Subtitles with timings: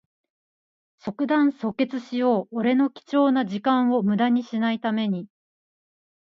[0.97, 2.47] 即断即決しよう。
[2.49, 5.27] 俺の貴重な時間をむだにしない為に。